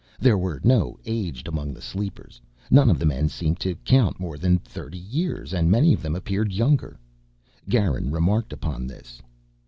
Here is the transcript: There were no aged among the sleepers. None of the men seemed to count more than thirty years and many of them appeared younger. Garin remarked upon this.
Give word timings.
There 0.17 0.35
were 0.35 0.59
no 0.63 0.97
aged 1.05 1.47
among 1.47 1.75
the 1.75 1.79
sleepers. 1.81 2.41
None 2.71 2.89
of 2.89 2.97
the 2.97 3.05
men 3.05 3.29
seemed 3.29 3.59
to 3.59 3.75
count 3.85 4.19
more 4.19 4.35
than 4.35 4.57
thirty 4.57 4.97
years 4.97 5.53
and 5.53 5.69
many 5.69 5.93
of 5.93 6.01
them 6.01 6.15
appeared 6.15 6.51
younger. 6.51 6.99
Garin 7.69 8.09
remarked 8.09 8.51
upon 8.51 8.87
this. 8.87 9.21